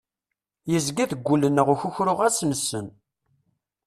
Yezga 0.71 1.05
deg 1.11 1.21
wul-nneɣ 1.27 1.67
ukukru 1.73 2.13
ɣas 2.19 2.37
nessen. 2.49 2.87